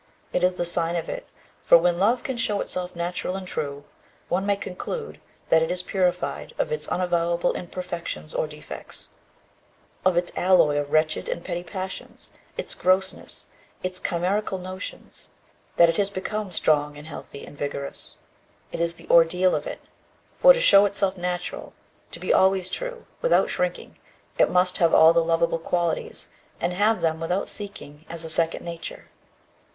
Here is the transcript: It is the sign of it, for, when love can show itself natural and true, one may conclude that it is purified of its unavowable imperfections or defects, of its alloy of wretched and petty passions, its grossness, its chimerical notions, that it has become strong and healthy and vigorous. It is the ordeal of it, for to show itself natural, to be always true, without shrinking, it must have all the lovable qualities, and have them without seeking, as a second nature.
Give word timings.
It 0.33 0.43
is 0.43 0.55
the 0.55 0.65
sign 0.65 0.95
of 0.95 1.07
it, 1.09 1.27
for, 1.61 1.77
when 1.77 1.99
love 1.99 2.23
can 2.23 2.35
show 2.35 2.59
itself 2.59 2.95
natural 2.95 3.35
and 3.35 3.47
true, 3.47 3.83
one 4.29 4.47
may 4.47 4.55
conclude 4.55 5.21
that 5.49 5.61
it 5.61 5.69
is 5.69 5.83
purified 5.83 6.55
of 6.57 6.71
its 6.71 6.87
unavowable 6.87 7.53
imperfections 7.55 8.33
or 8.33 8.47
defects, 8.47 9.09
of 10.03 10.17
its 10.17 10.31
alloy 10.35 10.79
of 10.79 10.91
wretched 10.91 11.29
and 11.29 11.45
petty 11.45 11.61
passions, 11.63 12.31
its 12.57 12.73
grossness, 12.73 13.49
its 13.83 13.99
chimerical 13.99 14.57
notions, 14.57 15.29
that 15.75 15.87
it 15.87 15.97
has 15.97 16.09
become 16.09 16.51
strong 16.51 16.97
and 16.97 17.05
healthy 17.05 17.45
and 17.45 17.55
vigorous. 17.55 18.15
It 18.71 18.79
is 18.81 18.95
the 18.95 19.07
ordeal 19.07 19.53
of 19.53 19.67
it, 19.67 19.81
for 20.35 20.51
to 20.51 20.59
show 20.61 20.85
itself 20.87 21.15
natural, 21.15 21.73
to 22.09 22.19
be 22.19 22.33
always 22.33 22.71
true, 22.71 23.05
without 23.21 23.51
shrinking, 23.51 23.99
it 24.39 24.49
must 24.49 24.77
have 24.77 24.95
all 24.95 25.13
the 25.13 25.23
lovable 25.23 25.59
qualities, 25.59 26.29
and 26.59 26.73
have 26.73 27.01
them 27.01 27.19
without 27.19 27.47
seeking, 27.47 28.05
as 28.09 28.25
a 28.25 28.29
second 28.29 28.65
nature. 28.65 29.05